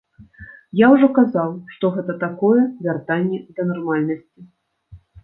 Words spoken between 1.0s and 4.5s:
казаў, што гэта такое вяртанне да нармальнасці.